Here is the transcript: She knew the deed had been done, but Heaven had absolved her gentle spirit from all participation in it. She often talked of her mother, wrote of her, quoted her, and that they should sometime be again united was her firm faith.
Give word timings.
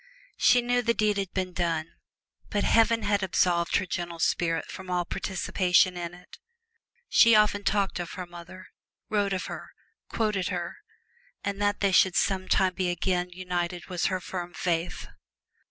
She 0.39 0.63
knew 0.63 0.81
the 0.81 0.95
deed 0.95 1.17
had 1.17 1.31
been 1.31 1.53
done, 1.53 1.93
but 2.49 2.63
Heaven 2.63 3.03
had 3.03 3.21
absolved 3.21 3.75
her 3.75 3.85
gentle 3.85 4.17
spirit 4.17 4.65
from 4.65 4.89
all 4.89 5.05
participation 5.05 5.95
in 5.95 6.15
it. 6.15 6.39
She 7.07 7.35
often 7.35 7.63
talked 7.63 7.99
of 7.99 8.13
her 8.13 8.25
mother, 8.25 8.69
wrote 9.09 9.31
of 9.31 9.45
her, 9.45 9.73
quoted 10.09 10.47
her, 10.47 10.77
and 11.43 11.61
that 11.61 11.81
they 11.81 11.91
should 11.91 12.15
sometime 12.15 12.73
be 12.73 12.89
again 12.89 13.29
united 13.29 13.89
was 13.89 14.05
her 14.07 14.19
firm 14.19 14.55
faith. 14.55 15.07